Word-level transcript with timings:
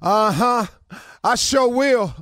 Uh 0.00 0.30
huh. 0.30 0.66
I 1.24 1.36
sure 1.36 1.68
will. 1.68 2.14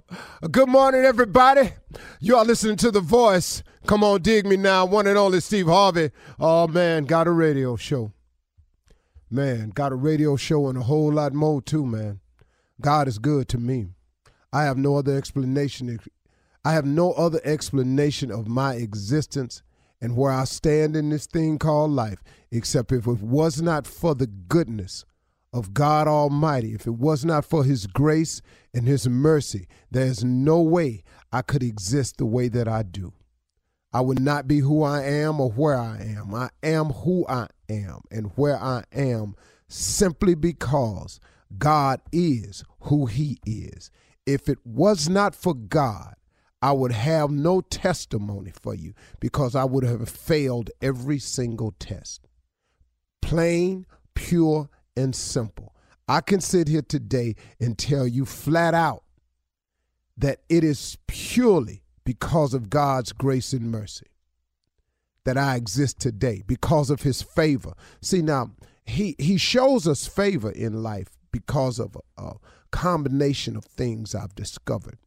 Good 0.49 0.69
morning, 0.69 1.05
everybody. 1.05 1.73
You 2.21 2.37
are 2.37 2.45
listening 2.45 2.77
to 2.77 2.93
The 2.93 3.01
Voice. 3.01 3.65
Come 3.87 4.05
on, 4.05 4.23
dig 4.23 4.47
me 4.47 4.57
now. 4.57 4.87
One 4.87 5.09
and 5.09 5.19
only 5.19 5.41
Steve 5.41 5.67
Harvey. 5.67 6.11
Oh, 6.39 6.69
man, 6.69 7.05
got 7.05 7.27
a 7.27 7.33
radio 7.33 7.75
show. 7.75 8.13
Man, 9.29 9.71
got 9.71 9.91
a 9.91 9.97
radio 9.97 10.37
show 10.37 10.69
and 10.69 10.79
a 10.79 10.83
whole 10.83 11.13
lot 11.13 11.35
more, 11.35 11.61
too, 11.61 11.85
man. 11.85 12.21
God 12.81 13.09
is 13.09 13.19
good 13.19 13.49
to 13.49 13.59
me. 13.59 13.89
I 14.53 14.65
have 14.65 14.79
no 14.79 14.97
other 14.97 15.17
explanation. 15.17 15.99
I 16.65 16.73
have 16.73 16.87
no 16.87 17.13
other 17.13 17.41
explanation 17.43 18.31
of 18.31 18.47
my 18.47 18.75
existence 18.75 19.65
and 20.01 20.17
where 20.17 20.33
I 20.33 20.45
stand 20.45 20.95
in 20.95 21.11
this 21.11 21.27
thing 21.27 21.59
called 21.59 21.91
life, 21.91 22.23
except 22.53 22.93
if 22.93 23.09
it 23.09 23.21
was 23.21 23.61
not 23.61 23.87
for 23.87 24.15
the 24.15 24.29
goodness 24.29 25.05
of 25.55 25.73
God 25.73 26.09
Almighty, 26.09 26.75
if 26.75 26.85
it 26.85 26.95
was 26.95 27.25
not 27.25 27.45
for 27.45 27.63
His 27.63 27.87
grace 27.87 28.43
and 28.75 28.89
His 28.89 29.09
mercy, 29.09 29.69
there's 29.89 30.25
no 30.25 30.61
way 30.61 31.05
I 31.33 31.43
could 31.43 31.63
exist 31.63 32.19
the 32.19 32.27
way 32.27 32.49
that 32.49 32.67
I 32.67 32.83
do. 32.83 33.13
I 33.93 34.01
would 34.01 34.21
not 34.21 34.49
be 34.49 34.59
who 34.59 34.83
I 34.83 35.05
am 35.05 35.41
or 35.41 35.53
where 35.53 35.77
I 35.77 35.99
am. 35.99 36.35
I 36.35 36.51
am 36.65 36.87
who 36.87 37.25
I 37.29 37.47
am 37.69 38.01
and 38.11 38.33
where 38.35 38.61
I 38.61 38.83
am 38.93 39.37
simply 39.69 40.35
because 40.35 41.21
God 41.57 42.01
is 42.13 42.65
who 42.81 43.07
He 43.07 43.39
is. 43.47 43.93
If 44.27 44.49
it 44.49 44.59
was 44.65 45.09
not 45.09 45.37
for 45.37 45.55
God, 45.55 46.15
I 46.61 46.73
would 46.73 46.93
have 46.93 47.31
no 47.31 47.61
testimony 47.61 48.51
for 48.61 48.75
you 48.75 48.95
because 49.21 49.55
I 49.55 49.63
would 49.65 49.85
have 49.85 50.09
failed 50.09 50.71
every 50.83 51.21
single 51.21 51.77
test. 51.79 52.27
Plain, 53.23 53.87
pure, 54.15 54.69
and 54.97 55.15
simple. 55.15 55.75
I 56.09 56.21
can 56.21 56.41
sit 56.41 56.69
here 56.69 56.83
today 56.83 57.35
and 57.61 57.79
tell 57.79 58.07
you 58.07 58.25
flat 58.27 58.75
out 58.75 59.05
that 60.17 60.41
it 60.49 60.63
is 60.63 60.99
purely 61.07 61.83
because 62.05 62.55
of 62.55 62.71
God's 62.71 63.13
grace 63.13 63.53
and 63.53 63.71
mercy 63.71 64.07
that 65.25 65.39
I 65.39 65.57
exist 65.57 65.99
today, 65.99 66.43
because 66.47 66.91
of 66.91 67.03
his 67.03 67.23
favor. 67.23 67.73
See, 68.03 68.21
now, 68.21 68.51
he, 68.85 69.17
he 69.19 69.39
shows 69.39 69.89
us 69.89 70.07
favor 70.07 70.51
in 70.51 70.83
life 70.83 71.09
because 71.33 71.79
of 71.79 71.97
a, 71.97 72.23
a 72.23 72.35
combination 72.71 73.57
of 73.57 73.65
things 73.65 74.15
I've 74.15 74.35
discovered. 74.35 74.99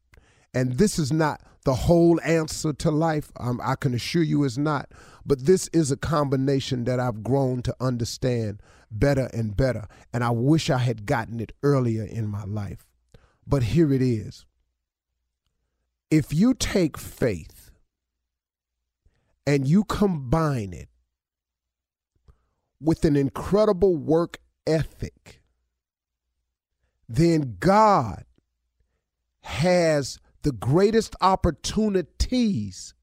And 0.53 0.79
this 0.79 0.97
is 0.97 1.11
not 1.11 1.41
the 1.65 1.75
whole 1.75 2.19
answer 2.23 2.73
to 2.73 2.89
life. 2.89 3.31
I 3.37 3.75
can 3.75 3.93
assure 3.93 4.23
you 4.23 4.43
it's 4.43 4.57
not. 4.57 4.91
But 5.25 5.45
this 5.45 5.67
is 5.73 5.91
a 5.91 5.97
combination 5.97 6.85
that 6.85 6.99
I've 6.99 7.23
grown 7.23 7.61
to 7.63 7.75
understand 7.79 8.61
better 8.91 9.29
and 9.33 9.55
better. 9.55 9.87
And 10.13 10.23
I 10.23 10.29
wish 10.31 10.69
I 10.69 10.77
had 10.77 11.05
gotten 11.05 11.39
it 11.39 11.53
earlier 11.63 12.03
in 12.03 12.27
my 12.27 12.43
life. 12.43 12.85
But 13.45 13.63
here 13.63 13.93
it 13.93 14.01
is. 14.01 14.45
If 16.09 16.33
you 16.33 16.53
take 16.53 16.97
faith 16.97 17.71
and 19.45 19.67
you 19.67 19.83
combine 19.83 20.73
it 20.73 20.89
with 22.81 23.05
an 23.05 23.15
incredible 23.15 23.95
work 23.95 24.37
ethic, 24.65 25.41
then 27.09 27.57
God 27.59 28.25
has 29.41 30.19
the 30.43 30.51
greatest 30.51 31.15
opportunities 31.21 32.93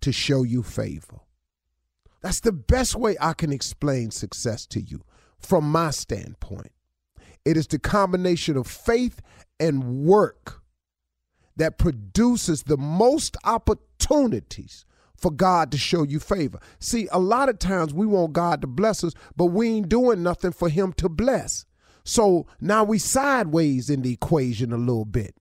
to 0.00 0.12
show 0.12 0.42
you 0.42 0.62
favor. 0.62 1.20
That's 2.22 2.40
the 2.40 2.52
best 2.52 2.96
way 2.96 3.16
I 3.20 3.32
can 3.32 3.52
explain 3.52 4.10
success 4.10 4.66
to 4.66 4.80
you 4.80 5.02
from 5.38 5.70
my 5.70 5.90
standpoint. 5.90 6.72
It 7.44 7.56
is 7.56 7.66
the 7.66 7.78
combination 7.78 8.56
of 8.56 8.66
faith 8.66 9.20
and 9.58 10.04
work 10.04 10.62
that 11.56 11.78
produces 11.78 12.64
the 12.64 12.76
most 12.76 13.36
opportunities 13.44 14.84
for 15.16 15.30
God 15.30 15.70
to 15.72 15.78
show 15.78 16.02
you 16.02 16.18
favor. 16.18 16.58
See, 16.78 17.08
a 17.12 17.18
lot 17.18 17.48
of 17.48 17.58
times 17.58 17.92
we 17.92 18.06
want 18.06 18.32
God 18.32 18.60
to 18.62 18.66
bless 18.66 19.04
us, 19.04 19.12
but 19.36 19.46
we 19.46 19.68
ain't 19.68 19.88
doing 19.88 20.22
nothing 20.22 20.52
for 20.52 20.68
Him 20.68 20.92
to 20.94 21.08
bless. 21.08 21.66
So 22.04 22.46
now 22.60 22.84
we 22.84 22.98
sideways 22.98 23.90
in 23.90 24.02
the 24.02 24.12
equation 24.12 24.72
a 24.72 24.78
little 24.78 25.04
bit. 25.04 25.34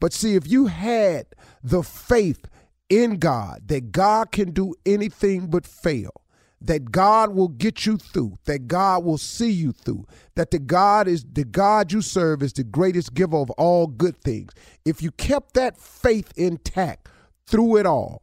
But 0.00 0.12
see, 0.12 0.36
if 0.36 0.48
you 0.48 0.66
had 0.66 1.26
the 1.62 1.82
faith 1.82 2.48
in 2.88 3.18
God 3.18 3.66
that 3.66 3.90
God 3.90 4.30
can 4.30 4.52
do 4.52 4.74
anything 4.86 5.48
but 5.48 5.66
fail, 5.66 6.12
that 6.60 6.90
God 6.90 7.34
will 7.34 7.48
get 7.48 7.84
you 7.84 7.98
through, 7.98 8.38
that 8.46 8.68
God 8.68 9.04
will 9.04 9.18
see 9.18 9.50
you 9.50 9.72
through, 9.72 10.06
that 10.34 10.50
the 10.50 10.58
God 10.58 11.06
is 11.06 11.24
the 11.30 11.44
God 11.44 11.92
you 11.92 12.00
serve 12.00 12.42
is 12.42 12.54
the 12.54 12.64
greatest 12.64 13.12
giver 13.14 13.36
of 13.36 13.50
all 13.50 13.86
good 13.86 14.16
things. 14.16 14.52
If 14.84 15.02
you 15.02 15.10
kept 15.10 15.54
that 15.54 15.78
faith 15.78 16.32
intact 16.36 17.08
through 17.46 17.76
it 17.76 17.86
all 17.86 18.22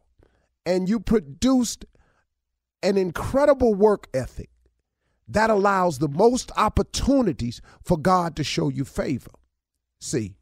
and 0.66 0.88
you 0.88 0.98
produced 0.98 1.84
an 2.82 2.96
incredible 2.98 3.74
work 3.74 4.08
ethic 4.12 4.50
that 5.28 5.50
allows 5.50 5.98
the 5.98 6.08
most 6.08 6.50
opportunities 6.56 7.62
for 7.82 7.96
God 7.96 8.36
to 8.36 8.44
show 8.44 8.68
you 8.68 8.84
favor. 8.84 9.30
See, 10.00 10.34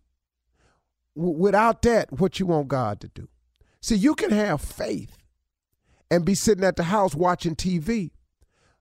w- 1.15 1.37
without 1.37 1.83
that, 1.83 2.19
what 2.19 2.41
you 2.41 2.47
want 2.47 2.69
God 2.69 3.01
to 3.01 3.09
do? 3.09 3.29
See, 3.83 3.97
you 3.97 4.15
can 4.15 4.31
have 4.31 4.61
faith 4.61 5.17
and 6.11 6.25
be 6.25 6.35
sitting 6.35 6.65
at 6.65 6.77
the 6.77 6.85
house 6.85 7.15
watching 7.15 7.55
TV. 7.55 8.11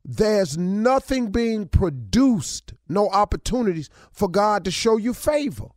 There's 0.04 0.58
nothing 0.58 1.32
being 1.32 1.68
produced, 1.68 2.74
no 2.88 3.10
opportunities 3.10 3.90
for 4.12 4.30
God 4.30 4.66
to 4.66 4.72
show 4.72 4.98
you 4.98 5.14
favor. 5.14 5.68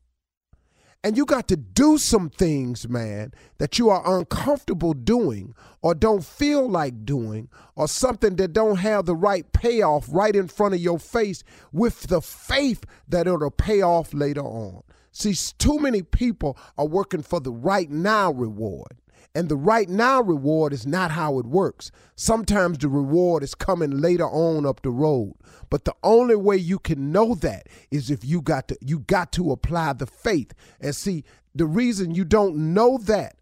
And 1.05 1.17
you 1.17 1.27
got 1.27 1.49
to 1.49 1.57
do 1.57 1.99
some 1.99 2.31
things, 2.31 2.89
man, 2.89 3.33
that 3.59 3.77
you 3.77 3.91
are 3.91 4.19
uncomfortable 4.19 4.95
doing 4.95 5.53
or 5.83 5.97
don't 5.97 6.25
feel 6.25 6.69
like 6.69 7.05
doing 7.05 7.49
or 7.75 7.89
something 7.89 8.37
that 8.37 8.53
don't 8.53 8.77
have 8.77 9.07
the 9.07 9.17
right 9.17 9.53
payoff 9.53 10.07
right 10.09 10.35
in 10.35 10.47
front 10.47 10.75
of 10.75 10.81
your 10.81 11.01
face 11.01 11.43
with 11.73 12.03
the 12.03 12.21
faith 12.21 12.85
that 13.09 13.27
it'll 13.27 13.51
pay 13.51 13.83
off 13.83 14.15
later 14.15 14.43
on. 14.45 14.83
See, 15.11 15.35
too 15.59 15.81
many 15.81 16.03
people 16.03 16.57
are 16.79 16.87
working 16.87 17.23
for 17.23 17.41
the 17.41 17.53
right 17.53 17.91
now 17.91 18.31
reward. 18.31 18.95
And 19.34 19.49
the 19.49 19.56
right 19.56 19.88
now 19.88 20.20
reward 20.20 20.73
is 20.73 20.87
not 20.87 21.11
how 21.11 21.38
it 21.38 21.46
works. 21.46 21.90
Sometimes 22.17 22.79
the 22.79 22.88
reward 22.88 23.43
is 23.43 23.55
coming 23.55 23.90
later 23.90 24.26
on 24.26 24.67
up 24.67 24.82
the 24.82 24.90
road. 24.90 25.34
But 25.70 25.84
the 25.84 25.94
only 26.02 26.37
way 26.37 26.56
you 26.56 26.79
can 26.79 27.12
know 27.12 27.34
that 27.37 27.67
is 27.90 28.11
if 28.11 28.25
you 28.25 28.43
got 28.43 28.69
to 28.69 28.76
you 28.82 29.00
got 29.00 29.32
to 29.32 29.50
apply 29.50 29.94
the 29.94 30.06
faith. 30.06 30.52
And 30.81 30.94
see, 30.94 31.25
the 31.55 31.67
reason 31.67 32.14
you 32.14 32.25
don't 32.25 32.75
know 32.75 32.99
that 32.99 33.37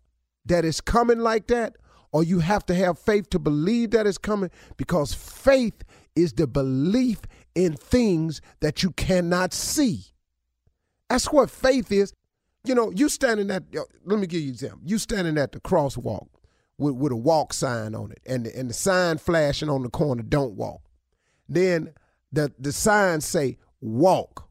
that 0.47 0.65
is 0.65 0.81
coming 0.81 1.19
like 1.19 1.49
that 1.49 1.77
or 2.13 2.23
you 2.23 2.41
have 2.41 2.65
to 2.67 2.75
have 2.75 2.99
faith 2.99 3.31
to 3.31 3.39
believe 3.39 3.91
that 3.91 4.07
it's 4.07 4.19
coming 4.19 4.51
because 4.77 5.13
faith 5.13 5.83
is 6.15 6.33
the 6.35 6.47
belief 6.47 7.21
in 7.55 7.75
things 7.75 8.41
that 8.61 8.83
you 8.83 8.91
cannot 8.93 9.53
see. 9.53 10.05
That's 11.09 11.33
what 11.33 11.51
faith 11.51 11.91
is. 11.91 12.13
You 12.65 12.75
know, 12.75 12.91
you 12.91 13.09
standing 13.09 13.51
at, 13.51 13.65
let 14.05 14.19
me 14.19 14.27
give 14.27 14.41
you 14.41 14.49
an 14.49 14.55
example. 14.55 14.81
You 14.85 14.99
standing 14.99 15.39
at 15.39 15.53
the 15.53 15.61
crosswalk 15.61 16.29
with, 16.79 16.95
with 16.95 17.13
a 17.13 17.17
walk 17.17 17.53
sign 17.53 17.95
on 17.95 18.13
it 18.13 18.21
and 18.27 18.45
the, 18.45 18.59
and 18.59 18.69
the 18.69 18.75
sign 18.75 19.19
flashing 19.19 19.71
on 19.71 19.83
the 19.83 19.89
corner, 19.89 20.23
don't 20.23 20.55
walk. 20.55 20.83
Then 21.49 21.95
the, 22.33 22.53
the 22.59 22.73
sign 22.73 23.21
say, 23.23 23.59
walk. 23.81 24.49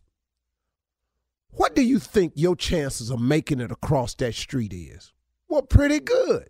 What 1.52 1.76
do 1.76 1.82
you 1.84 2.00
think 2.00 2.34
your 2.36 2.56
chances 2.56 3.10
of 3.10 3.20
making 3.20 3.60
it 3.60 3.72
across 3.72 4.14
that 4.16 4.36
street 4.36 4.74
is? 4.74 5.14
Well, 5.48 5.62
pretty 5.64 6.00
good. 6.00 6.50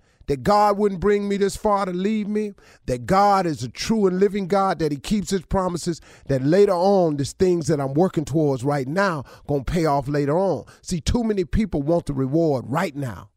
that 0.27 0.43
God 0.43 0.77
wouldn't 0.77 1.01
bring 1.01 1.27
me 1.27 1.37
this 1.37 1.55
far 1.55 1.85
to 1.85 1.91
leave 1.91 2.27
me, 2.27 2.53
that 2.85 3.05
God 3.05 3.45
is 3.45 3.63
a 3.63 3.69
true 3.69 4.07
and 4.07 4.19
living 4.19 4.47
God, 4.47 4.79
that 4.79 4.91
He 4.91 4.97
keeps 4.97 5.29
His 5.29 5.41
promises, 5.41 6.01
that 6.27 6.43
later 6.43 6.73
on, 6.73 7.17
these 7.17 7.33
things 7.33 7.67
that 7.67 7.79
I'm 7.79 7.93
working 7.93 8.25
towards 8.25 8.63
right 8.63 8.87
now 8.87 9.23
gonna 9.47 9.63
pay 9.63 9.85
off 9.85 10.07
later 10.07 10.37
on. 10.37 10.65
See, 10.81 11.01
too 11.01 11.23
many 11.23 11.45
people 11.45 11.81
want 11.81 12.05
the 12.05 12.13
reward 12.13 12.65
right 12.67 12.95
now. 12.95 13.29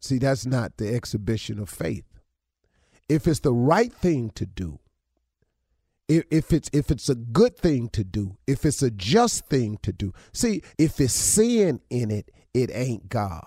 See, 0.00 0.18
that's 0.18 0.44
not 0.44 0.76
the 0.78 0.94
exhibition 0.94 1.58
of 1.58 1.68
faith. 1.68 2.04
If 3.08 3.28
it's 3.28 3.40
the 3.40 3.52
right 3.52 3.92
thing 3.92 4.30
to 4.30 4.46
do, 4.46 4.80
if, 6.08 6.52
it's 6.52 6.68
if 6.72 6.90
it's 6.90 7.08
a 7.08 7.14
good 7.14 7.56
thing 7.56 7.88
to 7.90 8.04
do, 8.04 8.36
if 8.46 8.64
it's 8.64 8.82
a 8.82 8.90
just 8.90 9.46
thing 9.46 9.78
to 9.82 9.92
do. 9.92 10.12
See, 10.32 10.62
if 10.78 11.00
it's 11.00 11.12
sin 11.12 11.80
in 11.88 12.10
it, 12.10 12.30
it 12.52 12.70
ain't 12.72 13.08
God. 13.08 13.46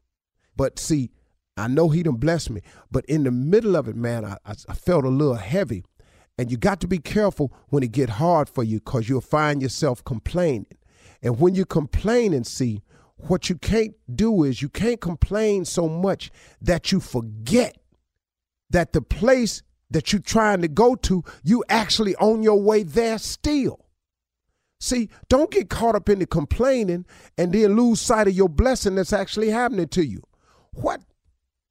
but 0.61 0.77
see, 0.77 1.09
I 1.57 1.67
know 1.67 1.89
he 1.89 2.03
done 2.03 2.17
blessed 2.17 2.51
me, 2.51 2.61
but 2.91 3.03
in 3.05 3.23
the 3.23 3.31
middle 3.31 3.75
of 3.75 3.87
it, 3.87 3.95
man, 3.95 4.23
I, 4.23 4.37
I 4.45 4.75
felt 4.75 5.05
a 5.05 5.09
little 5.09 5.33
heavy. 5.33 5.83
And 6.37 6.51
you 6.51 6.57
got 6.57 6.79
to 6.81 6.87
be 6.87 6.99
careful 6.99 7.51
when 7.69 7.81
it 7.81 7.91
get 7.91 8.09
hard 8.09 8.47
for 8.47 8.63
you 8.63 8.77
because 8.77 9.09
you'll 9.09 9.21
find 9.21 9.59
yourself 9.59 10.03
complaining. 10.03 10.67
And 11.23 11.39
when 11.39 11.55
you 11.55 11.65
complain 11.65 12.31
and 12.31 12.45
see, 12.45 12.83
what 13.15 13.49
you 13.49 13.55
can't 13.55 13.95
do 14.13 14.43
is 14.43 14.61
you 14.61 14.69
can't 14.69 15.01
complain 15.01 15.65
so 15.65 15.89
much 15.89 16.29
that 16.61 16.91
you 16.91 16.99
forget 16.99 17.75
that 18.69 18.93
the 18.93 19.01
place 19.01 19.63
that 19.89 20.13
you're 20.13 20.21
trying 20.21 20.61
to 20.61 20.67
go 20.67 20.93
to, 20.93 21.23
you 21.43 21.63
actually 21.69 22.15
on 22.17 22.43
your 22.43 22.61
way 22.61 22.83
there 22.83 23.17
still. 23.17 23.87
See, 24.79 25.09
don't 25.27 25.49
get 25.49 25.71
caught 25.71 25.95
up 25.95 26.07
in 26.07 26.19
the 26.19 26.27
complaining 26.27 27.07
and 27.35 27.51
then 27.51 27.75
lose 27.75 27.99
sight 27.99 28.27
of 28.27 28.35
your 28.35 28.49
blessing 28.49 28.93
that's 28.93 29.11
actually 29.11 29.49
happening 29.49 29.87
to 29.87 30.05
you. 30.05 30.21
What 30.73 31.01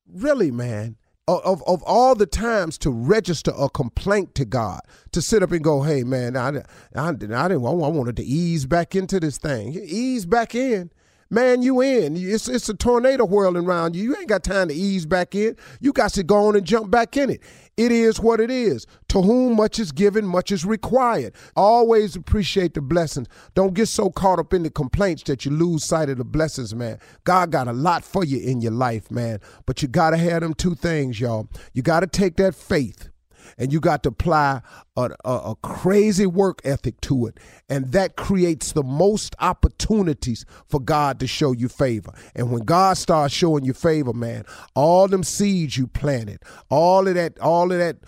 really, 0.06 0.50
man? 0.50 0.96
Of, 1.28 1.62
of 1.64 1.80
all 1.84 2.16
the 2.16 2.26
times 2.26 2.76
to 2.78 2.90
register 2.90 3.52
a 3.56 3.68
complaint 3.68 4.34
to 4.34 4.44
God, 4.44 4.80
to 5.12 5.22
sit 5.22 5.44
up 5.44 5.52
and 5.52 5.62
go, 5.62 5.82
hey, 5.82 6.02
man, 6.02 6.36
I, 6.36 6.48
I, 6.48 6.62
I 6.96 7.12
didn't, 7.12 7.34
I 7.34 7.46
wanted 7.54 8.16
to 8.16 8.24
ease 8.24 8.66
back 8.66 8.96
into 8.96 9.20
this 9.20 9.38
thing. 9.38 9.78
Ease 9.80 10.26
back 10.26 10.56
in. 10.56 10.90
Man, 11.30 11.62
you 11.62 11.80
in. 11.80 12.16
It's 12.16 12.48
it's 12.48 12.68
a 12.68 12.74
tornado 12.74 13.24
whirling 13.24 13.64
around 13.64 13.96
you. 13.96 14.02
You 14.02 14.16
ain't 14.16 14.28
got 14.28 14.44
time 14.44 14.68
to 14.68 14.74
ease 14.74 15.06
back 15.06 15.34
in. 15.34 15.56
You 15.80 15.92
got 15.92 16.12
to 16.14 16.22
go 16.22 16.48
on 16.48 16.56
and 16.56 16.66
jump 16.66 16.90
back 16.90 17.16
in 17.16 17.30
it. 17.30 17.40
It 17.76 17.92
is 17.92 18.20
what 18.20 18.40
it 18.40 18.50
is. 18.50 18.86
To 19.08 19.22
whom 19.22 19.56
much 19.56 19.78
is 19.78 19.92
given, 19.92 20.26
much 20.26 20.52
is 20.52 20.64
required. 20.66 21.34
Always 21.56 22.16
appreciate 22.16 22.74
the 22.74 22.82
blessings. 22.82 23.28
Don't 23.54 23.74
get 23.74 23.86
so 23.86 24.10
caught 24.10 24.38
up 24.38 24.52
in 24.52 24.64
the 24.64 24.70
complaints 24.70 25.22
that 25.24 25.44
you 25.44 25.50
lose 25.52 25.84
sight 25.84 26.10
of 26.10 26.18
the 26.18 26.24
blessings, 26.24 26.74
man. 26.74 26.98
God 27.24 27.50
got 27.50 27.68
a 27.68 27.72
lot 27.72 28.04
for 28.04 28.24
you 28.24 28.38
in 28.38 28.60
your 28.60 28.72
life, 28.72 29.10
man. 29.10 29.40
But 29.66 29.80
you 29.82 29.88
got 29.88 30.10
to 30.10 30.16
have 30.18 30.42
them 30.42 30.54
two 30.54 30.74
things, 30.74 31.20
y'all. 31.20 31.48
You 31.72 31.82
got 31.82 32.00
to 32.00 32.06
take 32.06 32.36
that 32.36 32.54
faith 32.54 33.09
and 33.58 33.72
you 33.72 33.80
got 33.80 34.02
to 34.02 34.10
apply 34.10 34.62
a, 34.96 35.10
a, 35.24 35.32
a, 35.32 35.56
crazy 35.62 36.26
work 36.26 36.60
ethic 36.64 37.00
to 37.02 37.26
it. 37.26 37.38
And 37.68 37.92
that 37.92 38.16
creates 38.16 38.72
the 38.72 38.82
most 38.82 39.34
opportunities 39.38 40.44
for 40.66 40.80
God 40.80 41.20
to 41.20 41.26
show 41.26 41.52
you 41.52 41.68
favor. 41.68 42.12
And 42.34 42.50
when 42.50 42.64
God 42.64 42.96
starts 42.96 43.34
showing 43.34 43.64
you 43.64 43.72
favor, 43.72 44.12
man, 44.12 44.44
all 44.74 45.08
them 45.08 45.24
seeds 45.24 45.76
you 45.76 45.86
planted, 45.86 46.42
all 46.68 47.06
of 47.06 47.14
that, 47.14 47.38
all 47.40 47.72
of 47.72 47.78
that 47.78 47.98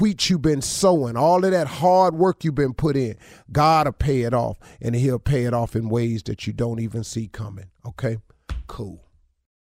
wheat 0.00 0.28
you've 0.28 0.42
been 0.42 0.62
sowing, 0.62 1.16
all 1.16 1.44
of 1.44 1.50
that 1.50 1.66
hard 1.66 2.14
work 2.14 2.44
you've 2.44 2.54
been 2.54 2.74
put 2.74 2.96
in, 2.96 3.16
God 3.50 3.86
will 3.86 3.92
pay 3.92 4.22
it 4.22 4.34
off. 4.34 4.58
And 4.80 4.94
he'll 4.94 5.18
pay 5.18 5.44
it 5.44 5.54
off 5.54 5.74
in 5.74 5.88
ways 5.88 6.22
that 6.24 6.46
you 6.46 6.52
don't 6.52 6.80
even 6.80 7.04
see 7.04 7.28
coming. 7.28 7.70
Okay? 7.86 8.18
Cool. 8.66 9.07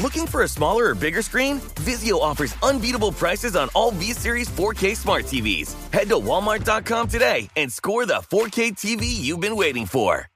Looking 0.00 0.26
for 0.26 0.42
a 0.42 0.48
smaller 0.48 0.86
or 0.86 0.94
bigger 0.94 1.22
screen? 1.22 1.60
Vizio 1.84 2.20
offers 2.20 2.54
unbeatable 2.62 3.12
prices 3.12 3.56
on 3.56 3.68
all 3.74 3.90
V-Series 3.90 4.48
4K 4.48 4.96
smart 4.96 5.24
TVs. 5.24 5.74
Head 5.92 6.08
to 6.08 6.16
walmart.com 6.16 7.08
today 7.08 7.50
and 7.56 7.70
score 7.70 8.06
the 8.06 8.14
4K 8.14 8.72
TV 8.72 9.02
you've 9.04 9.40
been 9.40 9.56
waiting 9.56 9.86
for. 9.86 10.28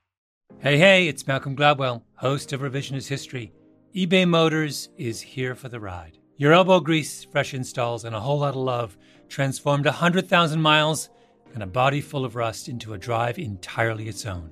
Hey, 0.58 0.78
hey, 0.78 1.08
it's 1.08 1.26
Malcolm 1.26 1.56
Gladwell, 1.56 2.02
host 2.16 2.52
of 2.52 2.60
Revisionist 2.60 3.08
History. 3.08 3.52
eBay 3.94 4.28
Motors 4.28 4.90
is 4.96 5.20
here 5.20 5.54
for 5.54 5.68
the 5.68 5.80
ride. 5.80 6.18
Your 6.36 6.52
elbow 6.52 6.80
grease, 6.80 7.24
fresh 7.24 7.54
installs, 7.54 8.04
and 8.04 8.14
a 8.14 8.20
whole 8.20 8.40
lot 8.40 8.50
of 8.50 8.56
love 8.56 8.96
transformed 9.28 9.86
100,000 9.86 10.60
miles 10.60 11.08
and 11.54 11.62
a 11.62 11.66
body 11.66 12.02
full 12.02 12.26
of 12.26 12.36
rust 12.36 12.68
into 12.68 12.92
a 12.92 12.98
drive 12.98 13.38
entirely 13.38 14.08
its 14.08 14.26
own. 14.26 14.50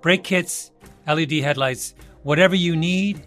Brake 0.00 0.22
kits, 0.22 0.70
LED 1.06 1.32
headlights, 1.32 1.94
whatever 2.22 2.54
you 2.54 2.76
need, 2.76 3.26